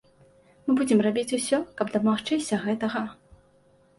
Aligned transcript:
Мы 0.69 0.75
будзем 0.79 1.03
рабіць 1.07 1.33
усё, 1.37 1.59
каб 1.81 1.93
дамагчыся 1.97 2.61
гэтага. 2.65 3.03